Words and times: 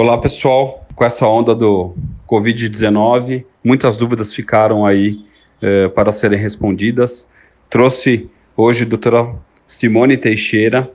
Olá, 0.00 0.16
pessoal. 0.16 0.86
Com 0.94 1.04
essa 1.04 1.26
onda 1.26 1.56
do 1.56 1.92
Covid-19, 2.28 3.44
muitas 3.64 3.96
dúvidas 3.96 4.32
ficaram 4.32 4.86
aí 4.86 5.26
eh, 5.60 5.88
para 5.88 6.12
serem 6.12 6.38
respondidas. 6.38 7.28
Trouxe 7.68 8.30
hoje 8.56 8.84
a 8.84 8.86
doutora 8.86 9.34
Simone 9.66 10.16
Teixeira, 10.16 10.88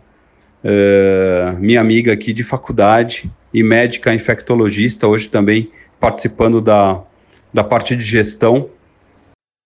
eh, 0.63 1.53
minha 1.59 1.81
amiga 1.81 2.13
aqui 2.13 2.31
de 2.31 2.45
faculdade 2.45 3.29
e 3.53 3.61
médica 3.61 4.13
infectologista, 4.13 5.05
hoje 5.05 5.27
também 5.27 5.69
participando 5.99 6.61
da, 6.61 7.03
da 7.53 7.61
parte 7.61 7.97
de 7.97 8.05
gestão. 8.05 8.69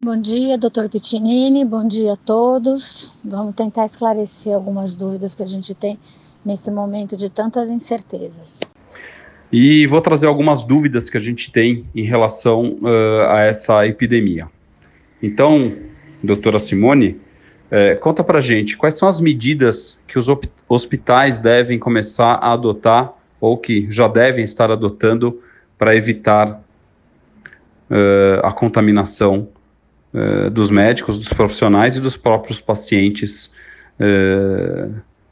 Bom 0.04 0.20
dia, 0.20 0.58
doutor 0.58 0.90
Pitinini, 0.90 1.64
bom 1.64 1.88
dia 1.88 2.14
a 2.14 2.18
todos. 2.18 3.14
Vamos 3.24 3.54
tentar 3.54 3.86
esclarecer 3.86 4.56
algumas 4.56 4.96
dúvidas 4.96 5.36
que 5.36 5.44
a 5.44 5.48
gente 5.48 5.76
tem 5.76 6.00
nesse 6.44 6.72
momento 6.72 7.16
de 7.16 7.30
tantas 7.30 7.70
incertezas. 7.70 8.62
E 9.52 9.88
vou 9.88 10.02
trazer 10.02 10.28
algumas 10.28 10.62
dúvidas 10.64 11.10
que 11.10 11.18
a 11.18 11.22
gente 11.22 11.52
tem 11.52 11.86
em 11.96 12.04
relação 12.04 12.78
uh, 12.82 13.30
a 13.30 13.40
essa 13.42 13.88
epidemia. 13.88 14.48
Então, 15.24 15.74
doutora 16.22 16.60
Simone, 16.60 17.20
eh, 17.70 17.96
conta 17.96 18.24
pra 18.24 18.40
gente 18.40 18.78
quais 18.78 18.98
são 18.98 19.08
as 19.08 19.20
medidas 19.20 20.00
que 20.08 20.18
os 20.18 20.28
hospitais 20.70 21.40
devem 21.40 21.78
começar 21.78 22.34
a 22.36 22.54
adotar 22.54 23.14
ou 23.42 23.58
que 23.58 23.88
já 23.90 24.08
devem 24.08 24.44
estar 24.44 24.72
adotando 24.72 25.42
para 25.78 25.96
evitar 25.96 26.64
uh, 27.90 28.40
a 28.44 28.52
contaminação 28.52 29.50
uh, 30.14 30.50
dos 30.50 30.70
médicos, 30.70 31.18
dos 31.18 31.30
profissionais 31.30 31.98
e 31.98 32.00
dos 32.00 32.18
próprios 32.18 32.62
pacientes. 32.62 33.54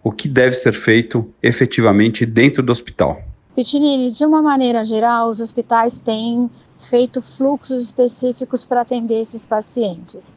o 0.03 0.11
que 0.11 0.27
deve 0.27 0.55
ser 0.55 0.73
feito 0.73 1.31
efetivamente 1.41 2.25
dentro 2.25 2.61
do 2.61 2.71
hospital? 2.71 3.23
Pitinini, 3.55 4.11
de 4.11 4.25
uma 4.25 4.41
maneira 4.41 4.83
geral, 4.83 5.29
os 5.29 5.39
hospitais 5.39 5.97
têm 5.97 6.51
feito 6.77 7.21
fluxos 7.21 7.81
específicos 7.81 8.65
para 8.65 8.81
atender 8.81 9.21
esses 9.21 9.45
pacientes. 9.45 10.33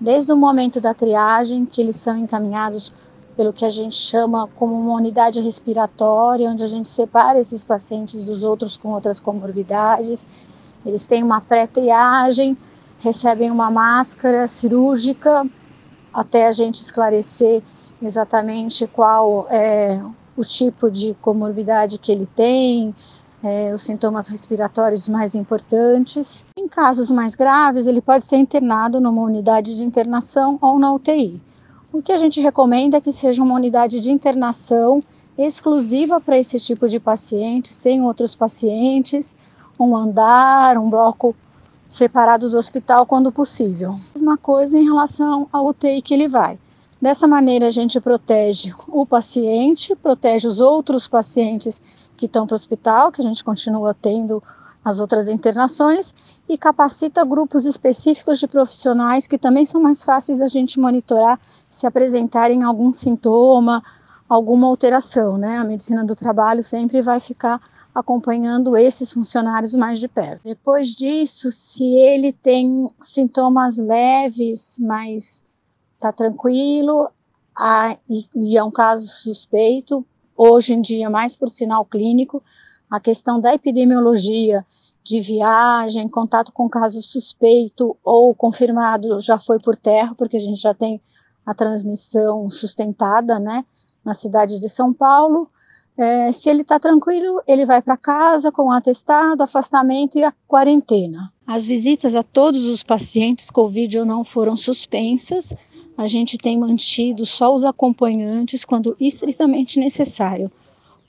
Desde 0.00 0.32
o 0.32 0.36
momento 0.36 0.80
da 0.80 0.94
triagem, 0.94 1.66
que 1.66 1.82
eles 1.82 1.96
são 1.96 2.16
encaminhados 2.16 2.94
pelo 3.36 3.52
que 3.52 3.66
a 3.66 3.70
gente 3.70 3.94
chama 3.94 4.48
como 4.56 4.74
uma 4.80 4.94
unidade 4.94 5.42
respiratória, 5.42 6.48
onde 6.48 6.62
a 6.62 6.66
gente 6.66 6.88
separa 6.88 7.38
esses 7.38 7.62
pacientes 7.62 8.24
dos 8.24 8.42
outros 8.42 8.78
com 8.78 8.94
outras 8.94 9.20
comorbidades. 9.20 10.26
Eles 10.86 11.04
têm 11.04 11.22
uma 11.22 11.42
pré-triagem, 11.42 12.56
recebem 12.98 13.50
uma 13.50 13.70
máscara 13.70 14.48
cirúrgica 14.48 15.46
até 16.14 16.46
a 16.46 16.52
gente 16.52 16.80
esclarecer 16.80 17.62
exatamente 18.00 18.86
qual 18.86 19.46
é 19.50 20.00
o 20.36 20.42
tipo 20.42 20.90
de 20.90 21.14
comorbidade 21.14 21.98
que 21.98 22.10
ele 22.10 22.26
tem, 22.26 22.94
é, 23.42 23.72
os 23.74 23.82
sintomas 23.82 24.28
respiratórios 24.28 25.06
mais 25.06 25.34
importantes. 25.34 26.46
Em 26.56 26.66
casos 26.66 27.10
mais 27.10 27.34
graves, 27.34 27.86
ele 27.86 28.00
pode 28.00 28.24
ser 28.24 28.36
internado 28.36 29.00
numa 29.00 29.22
unidade 29.22 29.76
de 29.76 29.82
internação 29.82 30.58
ou 30.60 30.78
na 30.78 30.92
UTI. 30.92 31.40
O 31.92 32.02
que 32.02 32.10
a 32.10 32.18
gente 32.18 32.40
recomenda 32.40 32.96
é 32.96 33.00
que 33.00 33.12
seja 33.12 33.42
uma 33.42 33.54
unidade 33.54 34.00
de 34.00 34.10
internação 34.10 35.02
exclusiva 35.36 36.20
para 36.20 36.38
esse 36.38 36.58
tipo 36.58 36.88
de 36.88 36.98
paciente, 36.98 37.68
sem 37.68 38.02
outros 38.02 38.34
pacientes, 38.34 39.36
um 39.78 39.96
andar, 39.96 40.78
um 40.78 40.88
bloco 40.88 41.36
separado 41.88 42.48
do 42.50 42.56
hospital 42.56 43.06
quando 43.06 43.30
possível. 43.30 43.94
Mesma 44.14 44.36
coisa 44.36 44.78
em 44.78 44.84
relação 44.84 45.48
à 45.52 45.60
UTI 45.60 46.02
que 46.02 46.14
ele 46.14 46.28
vai. 46.28 46.58
Dessa 47.04 47.28
maneira, 47.28 47.66
a 47.66 47.70
gente 47.70 48.00
protege 48.00 48.72
o 48.88 49.04
paciente, 49.04 49.94
protege 49.94 50.48
os 50.48 50.58
outros 50.58 51.06
pacientes 51.06 51.78
que 52.16 52.24
estão 52.24 52.46
para 52.46 52.54
o 52.54 52.56
hospital, 52.56 53.12
que 53.12 53.20
a 53.20 53.24
gente 53.24 53.44
continua 53.44 53.92
tendo 53.92 54.42
as 54.82 55.00
outras 55.00 55.28
internações, 55.28 56.14
e 56.48 56.56
capacita 56.56 57.22
grupos 57.22 57.66
específicos 57.66 58.38
de 58.38 58.48
profissionais 58.48 59.26
que 59.26 59.36
também 59.36 59.66
são 59.66 59.82
mais 59.82 60.02
fáceis 60.02 60.38
da 60.38 60.46
gente 60.46 60.80
monitorar 60.80 61.38
se 61.68 61.86
apresentarem 61.86 62.62
algum 62.62 62.90
sintoma, 62.90 63.84
alguma 64.26 64.66
alteração, 64.66 65.36
né? 65.36 65.58
A 65.58 65.64
medicina 65.64 66.06
do 66.06 66.16
trabalho 66.16 66.64
sempre 66.64 67.02
vai 67.02 67.20
ficar 67.20 67.60
acompanhando 67.94 68.78
esses 68.78 69.12
funcionários 69.12 69.74
mais 69.74 70.00
de 70.00 70.08
perto. 70.08 70.40
Depois 70.42 70.94
disso, 70.94 71.50
se 71.52 71.84
ele 71.84 72.32
tem 72.32 72.90
sintomas 72.98 73.76
leves, 73.76 74.78
mas 74.80 75.53
está 76.04 76.12
tranquilo 76.12 77.08
a, 77.56 77.96
e, 78.08 78.26
e 78.36 78.58
é 78.58 78.62
um 78.62 78.70
caso 78.70 79.08
suspeito, 79.08 80.04
hoje 80.36 80.74
em 80.74 80.82
dia 80.82 81.08
mais 81.08 81.34
por 81.34 81.48
sinal 81.48 81.84
clínico, 81.84 82.42
a 82.90 83.00
questão 83.00 83.40
da 83.40 83.54
epidemiologia 83.54 84.64
de 85.02 85.20
viagem, 85.20 86.08
contato 86.08 86.52
com 86.52 86.68
caso 86.68 87.00
suspeito 87.00 87.96
ou 88.04 88.34
confirmado 88.34 89.18
já 89.18 89.38
foi 89.38 89.58
por 89.58 89.76
terra, 89.76 90.14
porque 90.14 90.36
a 90.36 90.40
gente 90.40 90.60
já 90.60 90.74
tem 90.74 91.00
a 91.46 91.54
transmissão 91.54 92.48
sustentada, 92.50 93.38
né, 93.38 93.64
na 94.04 94.14
cidade 94.14 94.58
de 94.58 94.68
São 94.68 94.92
Paulo. 94.92 95.48
É, 95.96 96.32
se 96.32 96.50
ele 96.50 96.62
está 96.62 96.80
tranquilo, 96.80 97.40
ele 97.46 97.64
vai 97.64 97.80
para 97.80 97.96
casa 97.96 98.50
com 98.50 98.72
atestado, 98.72 99.42
afastamento 99.42 100.18
e 100.18 100.24
a 100.24 100.32
quarentena. 100.48 101.32
As 101.46 101.66
visitas 101.66 102.14
a 102.14 102.22
todos 102.22 102.66
os 102.66 102.82
pacientes 102.82 103.50
Covid 103.50 103.98
ou 103.98 104.04
não 104.04 104.24
foram 104.24 104.56
suspensas, 104.56 105.54
a 105.96 106.06
gente 106.06 106.36
tem 106.36 106.58
mantido 106.58 107.24
só 107.24 107.54
os 107.54 107.64
acompanhantes 107.64 108.64
quando 108.64 108.96
estritamente 109.00 109.78
necessário. 109.78 110.50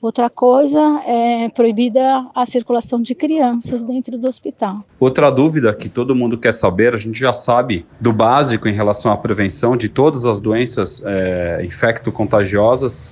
Outra 0.01 0.29
coisa 0.29 1.01
é 1.07 1.50
proibida 1.50 2.28
a 2.35 2.46
circulação 2.46 3.01
de 3.01 3.16
crianças 3.16 3.84
dentro 3.84 4.18
do 4.19 4.28
hospital. 4.28 4.85
Outra 5.00 5.31
dúvida 5.31 5.73
que 5.73 5.90
todo 5.90 6.16
mundo 6.16 6.38
quer 6.38 6.53
saber, 6.53 6.94
a 6.94 6.97
gente 6.97 7.19
já 7.19 7.34
sabe 7.34 7.85
do 8.00 8.13
básico 8.13 8.68
em 8.68 8.73
relação 8.73 9.12
à 9.12 9.18
prevenção 9.18 9.75
de 9.75 9.90
todas 9.90 10.28
as 10.28 10.40
doenças 10.40 11.02
é, 11.03 11.66
infecto-contagiosas 11.66 13.12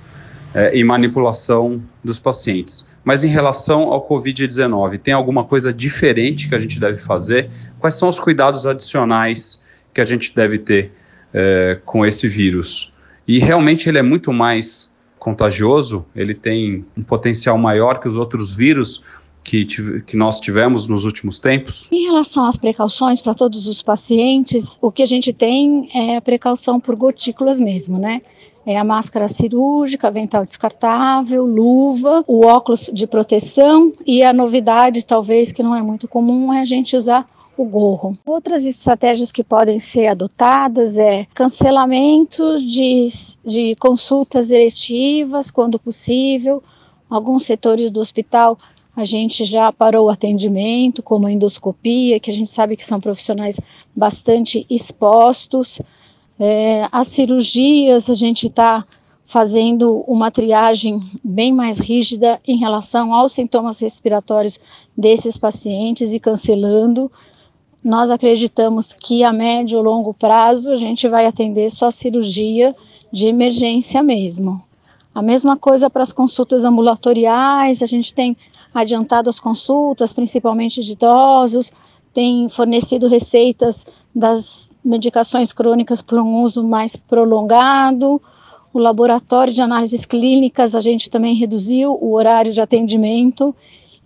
é, 0.54 0.76
e 0.76 0.84
manipulação 0.84 1.82
dos 2.04 2.20
pacientes. 2.20 2.88
Mas 3.02 3.24
em 3.24 3.28
relação 3.28 3.92
ao 3.92 4.06
Covid-19, 4.06 4.98
tem 4.98 5.12
alguma 5.12 5.42
coisa 5.42 5.72
diferente 5.72 6.48
que 6.48 6.54
a 6.54 6.58
gente 6.58 6.78
deve 6.78 6.98
fazer? 6.98 7.50
Quais 7.80 7.96
são 7.96 8.08
os 8.08 8.20
cuidados 8.20 8.66
adicionais 8.66 9.60
que 9.92 10.00
a 10.00 10.04
gente 10.04 10.32
deve 10.32 10.58
ter 10.58 10.92
é, 11.34 11.80
com 11.84 12.06
esse 12.06 12.28
vírus. 12.28 12.94
E 13.26 13.38
realmente 13.38 13.88
ele 13.88 13.98
é 13.98 14.02
muito 14.02 14.32
mais 14.32 14.88
contagioso, 15.18 16.04
ele 16.14 16.34
tem 16.34 16.84
um 16.96 17.02
potencial 17.02 17.58
maior 17.58 17.98
que 17.98 18.06
os 18.06 18.16
outros 18.16 18.54
vírus 18.54 19.02
que, 19.42 19.66
que 20.06 20.16
nós 20.16 20.40
tivemos 20.40 20.86
nos 20.86 21.04
últimos 21.04 21.38
tempos? 21.38 21.88
Em 21.92 22.04
relação 22.06 22.46
às 22.46 22.56
precauções 22.56 23.20
para 23.20 23.34
todos 23.34 23.66
os 23.66 23.82
pacientes, 23.82 24.78
o 24.80 24.90
que 24.90 25.02
a 25.02 25.06
gente 25.06 25.32
tem 25.32 25.88
é 25.94 26.16
a 26.16 26.20
precaução 26.20 26.80
por 26.80 26.96
gotículas 26.96 27.60
mesmo, 27.60 27.98
né? 27.98 28.22
É 28.66 28.78
a 28.78 28.84
máscara 28.84 29.28
cirúrgica, 29.28 30.08
avental 30.08 30.42
descartável, 30.42 31.44
luva, 31.44 32.24
o 32.26 32.46
óculos 32.46 32.90
de 32.92 33.06
proteção 33.06 33.92
e 34.06 34.22
a 34.22 34.32
novidade, 34.32 35.04
talvez 35.04 35.52
que 35.52 35.62
não 35.62 35.76
é 35.76 35.82
muito 35.82 36.08
comum, 36.08 36.50
é 36.52 36.62
a 36.62 36.64
gente 36.64 36.96
usar 36.96 37.26
o 37.56 37.64
gorro. 37.64 38.18
Outras 38.24 38.64
estratégias 38.64 39.30
que 39.30 39.44
podem 39.44 39.78
ser 39.78 40.08
adotadas 40.08 40.98
é 40.98 41.26
cancelamento 41.34 42.56
de, 42.58 43.06
de 43.44 43.76
consultas 43.76 44.50
eletivas 44.50 45.50
quando 45.50 45.78
possível. 45.78 46.62
Alguns 47.08 47.44
setores 47.44 47.90
do 47.90 48.00
hospital 48.00 48.56
a 48.96 49.04
gente 49.04 49.44
já 49.44 49.72
parou 49.72 50.06
o 50.06 50.10
atendimento, 50.10 51.02
como 51.02 51.26
a 51.26 51.32
endoscopia, 51.32 52.20
que 52.20 52.30
a 52.30 52.34
gente 52.34 52.50
sabe 52.50 52.76
que 52.76 52.84
são 52.84 53.00
profissionais 53.00 53.58
bastante 53.94 54.64
expostos. 54.70 55.80
É, 56.38 56.88
as 56.92 57.08
cirurgias, 57.08 58.08
a 58.08 58.14
gente 58.14 58.46
está 58.46 58.84
fazendo 59.26 60.04
uma 60.06 60.30
triagem 60.30 61.00
bem 61.24 61.52
mais 61.52 61.78
rígida 61.78 62.40
em 62.46 62.56
relação 62.56 63.12
aos 63.12 63.32
sintomas 63.32 63.80
respiratórios 63.80 64.60
desses 64.96 65.38
pacientes 65.38 66.12
e 66.12 66.20
cancelando 66.20 67.10
nós 67.84 68.10
acreditamos 68.10 68.94
que 68.94 69.22
a 69.22 69.32
médio 69.32 69.76
ou 69.76 69.84
longo 69.84 70.14
prazo 70.14 70.70
a 70.70 70.76
gente 70.76 71.06
vai 71.06 71.26
atender 71.26 71.70
só 71.70 71.90
cirurgia 71.90 72.74
de 73.12 73.28
emergência 73.28 74.02
mesmo. 74.02 74.64
A 75.14 75.20
mesma 75.20 75.56
coisa 75.56 75.90
para 75.90 76.02
as 76.02 76.12
consultas 76.12 76.64
ambulatoriais, 76.64 77.82
a 77.82 77.86
gente 77.86 78.14
tem 78.14 78.34
adiantado 78.72 79.28
as 79.28 79.38
consultas, 79.38 80.14
principalmente 80.14 80.80
de 80.80 80.92
idosos, 80.92 81.70
tem 82.12 82.48
fornecido 82.48 83.06
receitas 83.06 83.84
das 84.14 84.78
medicações 84.84 85.52
crônicas 85.52 86.00
por 86.00 86.18
um 86.18 86.42
uso 86.42 86.64
mais 86.64 86.96
prolongado. 86.96 88.20
O 88.72 88.78
laboratório 88.78 89.52
de 89.52 89.60
análises 89.60 90.06
clínicas, 90.06 90.74
a 90.74 90.80
gente 90.80 91.10
também 91.10 91.34
reduziu 91.34 91.98
o 92.00 92.14
horário 92.14 92.52
de 92.52 92.60
atendimento. 92.60 93.54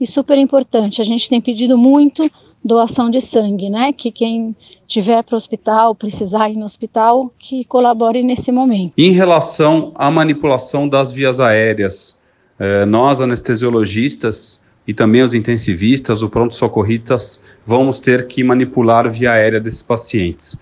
E 0.00 0.06
super 0.06 0.36
importante, 0.36 1.00
a 1.00 1.04
gente 1.04 1.28
tem 1.28 1.40
pedido 1.40 1.78
muito 1.78 2.28
doação 2.64 3.08
de 3.10 3.20
sangue, 3.20 3.70
né? 3.70 3.92
Que 3.92 4.10
quem 4.10 4.54
tiver 4.86 5.22
para 5.22 5.34
o 5.34 5.36
hospital, 5.36 5.94
precisar 5.94 6.50
ir 6.50 6.56
no 6.56 6.64
hospital, 6.64 7.32
que 7.38 7.64
colabore 7.64 8.22
nesse 8.22 8.52
momento. 8.52 8.92
Em 8.96 9.12
relação 9.12 9.92
à 9.94 10.10
manipulação 10.10 10.88
das 10.88 11.12
vias 11.12 11.40
aéreas, 11.40 12.16
eh, 12.58 12.84
nós 12.84 13.20
anestesiologistas 13.20 14.62
e 14.86 14.94
também 14.94 15.22
os 15.22 15.34
intensivistas, 15.34 16.22
os 16.22 16.30
pronto-socorristas, 16.30 17.44
vamos 17.64 18.00
ter 18.00 18.26
que 18.26 18.42
manipular 18.42 19.10
via 19.10 19.32
aérea 19.32 19.60
desses 19.60 19.82
pacientes. 19.82 20.58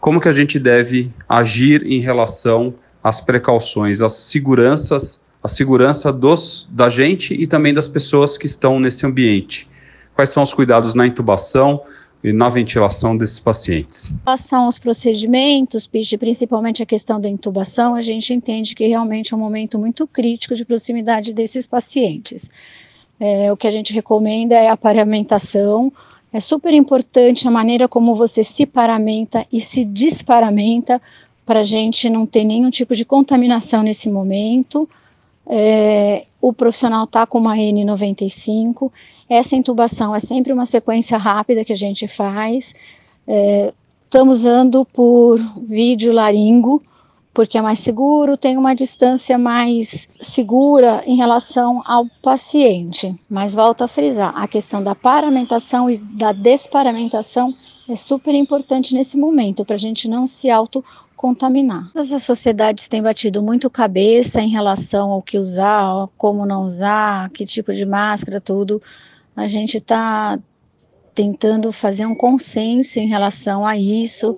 Como 0.00 0.20
que 0.20 0.28
a 0.28 0.32
gente 0.32 0.58
deve 0.60 1.10
agir 1.28 1.84
em 1.84 2.00
relação 2.00 2.72
às 3.02 3.20
precauções, 3.20 4.00
às 4.00 4.12
seguranças, 4.12 5.20
a 5.42 5.48
segurança 5.48 6.12
dos, 6.12 6.68
da 6.70 6.88
gente 6.88 7.34
e 7.34 7.46
também 7.46 7.74
das 7.74 7.88
pessoas 7.88 8.38
que 8.38 8.46
estão 8.46 8.78
nesse 8.78 9.04
ambiente? 9.04 9.68
Quais 10.18 10.30
são 10.30 10.42
os 10.42 10.52
cuidados 10.52 10.94
na 10.94 11.06
intubação, 11.06 11.80
e 12.22 12.32
na 12.32 12.48
ventilação 12.48 13.16
desses 13.16 13.38
pacientes. 13.38 14.12
Relação 14.24 14.64
aos 14.64 14.78
procedimentos, 14.78 15.86
principalmente 15.86 16.82
a 16.82 16.86
questão 16.86 17.20
da 17.20 17.28
intubação, 17.28 17.94
a 17.94 18.02
gente 18.02 18.34
entende 18.34 18.74
que 18.74 18.86
realmente 18.88 19.32
é 19.32 19.36
um 19.36 19.40
momento 19.40 19.78
muito 19.78 20.06
crítico 20.06 20.54
de 20.54 20.64
proximidade 20.64 21.32
desses 21.32 21.66
pacientes. 21.66 22.50
É, 23.20 23.52
o 23.52 23.56
que 23.56 23.68
a 23.68 23.70
gente 23.70 23.92
recomenda 23.92 24.56
é 24.56 24.68
a 24.68 24.76
paramentação. 24.76 25.92
É 26.32 26.40
super 26.40 26.74
importante 26.74 27.46
a 27.46 27.50
maneira 27.50 27.86
como 27.86 28.14
você 28.14 28.42
se 28.42 28.66
paramenta 28.66 29.46
e 29.52 29.60
se 29.60 29.84
desparamenta 29.84 31.00
para 31.46 31.60
a 31.60 31.64
gente 31.64 32.10
não 32.10 32.26
ter 32.26 32.42
nenhum 32.42 32.68
tipo 32.68 32.94
de 32.94 33.04
contaminação 33.04 33.82
nesse 33.82 34.10
momento. 34.10 34.88
É, 35.46 36.26
o 36.40 36.52
profissional 36.52 37.04
está 37.04 37.26
com 37.26 37.38
uma 37.38 37.56
N95. 37.56 38.90
Essa 39.28 39.56
intubação 39.56 40.14
é 40.14 40.20
sempre 40.20 40.52
uma 40.52 40.66
sequência 40.66 41.18
rápida 41.18 41.64
que 41.64 41.72
a 41.72 41.76
gente 41.76 42.06
faz. 42.06 42.74
É, 43.26 43.72
estamos 44.04 44.40
usando 44.40 44.84
por 44.84 45.38
vídeo 45.62 46.12
laringo, 46.12 46.82
porque 47.34 47.58
é 47.58 47.62
mais 47.62 47.80
seguro, 47.80 48.36
tem 48.36 48.56
uma 48.56 48.74
distância 48.74 49.38
mais 49.38 50.08
segura 50.20 51.02
em 51.06 51.16
relação 51.16 51.82
ao 51.84 52.06
paciente. 52.22 53.14
Mas 53.28 53.54
volto 53.54 53.82
a 53.82 53.88
frisar, 53.88 54.32
a 54.36 54.48
questão 54.48 54.82
da 54.82 54.94
paramentação 54.94 55.90
e 55.90 55.98
da 55.98 56.32
desparamentação 56.32 57.54
é 57.88 57.96
super 57.96 58.34
importante 58.34 58.94
nesse 58.94 59.16
momento, 59.16 59.64
para 59.64 59.76
a 59.76 59.78
gente 59.78 60.08
não 60.08 60.26
se 60.26 60.50
autocontaminar. 61.18 61.90
As 61.94 62.22
sociedades 62.22 62.86
têm 62.86 63.02
batido 63.02 63.42
muito 63.42 63.68
cabeça 63.68 64.40
em 64.40 64.48
relação 64.48 65.10
ao 65.10 65.20
que 65.20 65.38
usar, 65.38 66.08
como 66.16 66.46
não 66.46 66.64
usar, 66.64 67.28
que 67.30 67.44
tipo 67.44 67.72
de 67.72 67.84
máscara, 67.84 68.40
tudo. 68.40 68.80
A 69.34 69.46
gente 69.46 69.78
está 69.78 70.38
tentando 71.14 71.72
fazer 71.72 72.06
um 72.06 72.14
consenso 72.14 73.00
em 73.00 73.08
relação 73.08 73.66
a 73.66 73.76
isso 73.76 74.36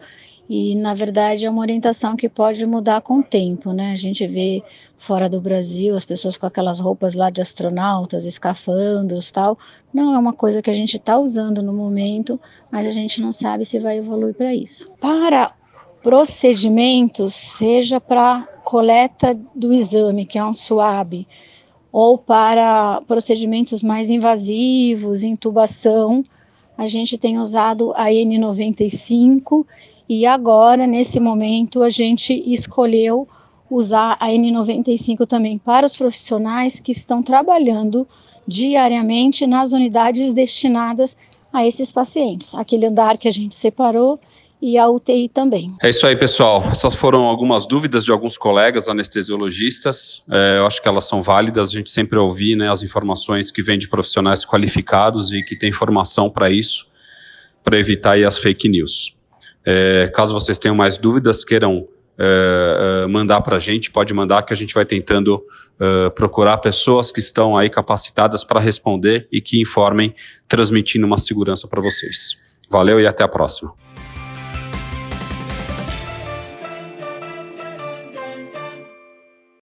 e 0.49 0.75
na 0.75 0.95
verdade 0.95 1.45
é 1.45 1.51
uma 1.51 1.61
orientação 1.61 2.17
que 2.17 2.29
pode 2.29 2.65
mudar 2.67 3.03
com 3.03 3.21
o 3.21 3.23
tempo, 3.23 3.73
né? 3.73 3.93
A 3.93 3.97
gente 3.97 4.27
vê 4.27 4.63
fora 4.97 5.29
do 5.29 5.41
Brasil 5.41 5.95
as 5.95 6.05
pessoas 6.05 6.37
com 6.37 6.47
aquelas 6.47 6.81
roupas 6.81 7.15
lá 7.15 7.31
de 7.31 7.41
astronautas, 7.41 8.25
escafandros, 8.25 9.31
tal. 9.31 9.59
Não 9.93 10.15
é 10.15 10.19
uma 10.19 10.33
coisa 10.33 10.61
que 10.63 10.71
a 10.71 10.75
gente 10.75 10.97
está 10.97 11.19
usando 11.19 11.63
no 11.63 11.73
momento, 11.73 12.41
mas 12.71 12.87
a 12.87 12.91
gente 12.91 13.21
não 13.21 13.31
sabe 13.31 13.65
se 13.65 13.79
vai 13.79 13.99
evoluir 13.99 14.35
para 14.35 14.53
isso. 14.55 14.91
Para 15.01 15.55
procedimentos, 16.03 17.35
seja 17.35 18.01
para 18.01 18.49
coleta 18.65 19.39
do 19.55 19.73
exame, 19.73 20.27
que 20.27 20.39
é 20.39 20.45
um 20.45 20.53
SWAB, 20.53 21.27
ou 21.93 22.17
para 22.17 23.03
procedimentos 23.07 23.83
mais 23.83 24.11
invasivos, 24.11 25.23
intubação, 25.23 26.25
a 26.79 26.87
gente 26.87 27.19
tem 27.19 27.39
usado 27.39 27.93
a 27.95 28.07
N95 28.07 29.67
e 30.09 30.25
agora, 30.25 30.87
nesse 30.87 31.21
momento, 31.21 31.83
a 31.83 31.91
gente 31.91 32.33
escolheu 32.51 33.29
usar 33.71 34.17
a 34.19 34.29
N95 34.29 35.27
também 35.27 35.59
para 35.59 35.85
os 35.85 35.95
profissionais 35.95 36.81
que 36.81 36.91
estão 36.91 37.23
trabalhando 37.23 38.09
diariamente 38.47 39.47
nas 39.47 39.73
unidades 39.73 40.33
destinadas 40.33 41.17
a 41.53 41.67
esses 41.67 41.93
pacientes. 41.93 42.55
Aquele 42.55 42.87
andar 42.87 43.19
que 43.19 43.29
a 43.29 43.31
gente 43.31 43.55
separou 43.55 44.19
e 44.61 44.77
a 44.77 44.89
UTI 44.89 45.29
também. 45.29 45.75
É 45.83 45.89
isso 45.89 46.07
aí, 46.07 46.15
pessoal. 46.15 46.63
Essas 46.71 46.95
foram 46.95 47.23
algumas 47.25 47.67
dúvidas 47.67 48.05
de 48.05 48.13
alguns 48.13 48.37
colegas 48.37 48.89
anestesiologistas. 48.89 50.23
É, 50.31 50.59
eu 50.59 50.67
acho 50.67 50.83
que 50.83 50.89
elas 50.89 51.07
são 51.07 51.23
válidas. 51.23 51.71
A 51.71 51.73
gente 51.73 51.91
sempre 51.91 52.19
ouve 52.19 52.55
né, 52.57 52.71
as 52.71 52.83
informações 52.83 53.51
que 53.51 53.63
vêm 53.63 53.79
de 53.79 53.89
profissionais 53.89 54.45
qualificados 54.45 55.33
e 55.33 55.43
que 55.43 55.57
têm 55.57 55.73
formação 55.73 56.29
para 56.29 56.51
isso, 56.51 56.87
para 57.65 57.79
evitar 57.79 58.13
aí, 58.13 58.25
as 58.25 58.39
fake 58.39 58.69
news. 58.69 59.17
É, 59.65 60.11
caso 60.15 60.35
vocês 60.35 60.59
tenham 60.59 60.75
mais 60.75 60.99
dúvidas, 60.99 61.45
queiram 61.45 61.87
é, 62.19 63.05
é 63.05 63.07
mandar 63.07 63.41
para 63.41 63.57
a 63.57 63.61
gente, 63.61 63.91
pode 63.91 64.13
mandar 64.13 64.43
que 64.43 64.53
a 64.53 64.57
gente 64.57 64.75
vai 64.75 64.85
tentando 64.85 65.43
é, 65.81 66.11
procurar 66.11 66.59
pessoas 66.59 67.11
que 67.11 67.19
estão 67.19 67.57
aí 67.57 67.71
capacitadas 67.71 68.45
para 68.45 68.61
responder 68.61 69.27
e 69.33 69.41
que 69.41 69.59
informem, 69.61 70.15
transmitindo 70.47 71.07
uma 71.07 71.17
segurança 71.17 71.67
para 71.67 71.81
vocês. 71.81 72.37
Valeu 72.69 73.01
e 73.01 73.07
até 73.07 73.25
a 73.25 73.29
próxima. 73.29 73.73